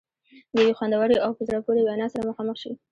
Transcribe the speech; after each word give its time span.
د 0.53 0.55
یوې 0.63 0.73
خوندورې 0.77 1.17
او 1.25 1.31
په 1.37 1.41
زړه 1.47 1.59
پورې 1.65 1.81
وینا 1.83 2.07
سره 2.13 2.27
مخامخ 2.29 2.57
شي. 2.63 2.71